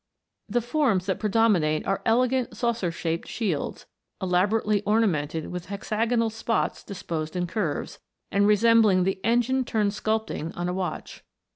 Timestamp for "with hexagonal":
5.51-6.31